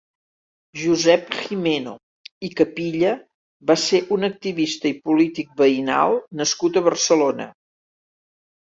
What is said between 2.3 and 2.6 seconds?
i